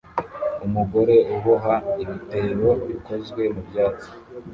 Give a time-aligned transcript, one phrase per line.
[0.65, 4.09] Umugore uboha ibitebo bikozwe mubyatsi